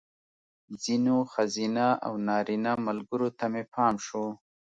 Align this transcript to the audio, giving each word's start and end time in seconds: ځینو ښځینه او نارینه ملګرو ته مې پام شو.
ځینو 0.83 1.15
ښځینه 1.33 1.87
او 2.05 2.13
نارینه 2.27 2.73
ملګرو 2.87 3.29
ته 3.37 3.45
مې 3.51 3.63
پام 3.73 3.95
شو. 4.05 4.25